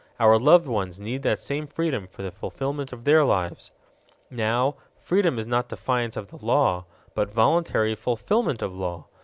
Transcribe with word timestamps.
Our 0.19 0.39
loved 0.39 0.65
ones 0.65 0.99
need 0.99 1.21
that 1.21 1.37
same 1.37 1.67
freedom 1.67 2.07
for 2.07 2.23
the 2.23 2.31
fulfillment 2.31 2.91
of 2.91 3.03
their 3.03 3.23
lives. 3.23 3.71
Now, 4.31 4.73
freedom 4.99 5.37
is 5.37 5.45
not 5.45 5.69
defiance 5.69 6.17
of 6.17 6.41
law, 6.41 6.85
but 7.13 7.31
voluntary 7.31 7.93
fulfillment 7.93 8.63
of 8.63 8.73
law. 8.73 9.05